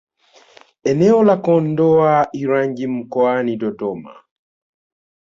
Eneo 0.83 1.23
la 1.23 1.37
Kondoa 1.37 2.29
Irangi 2.33 2.87
mkoani 2.87 3.57
Dodoma 3.57 4.15